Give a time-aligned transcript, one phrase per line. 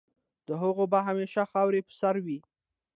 [0.47, 2.39] د هغوی به همېشه خاوري په سر وي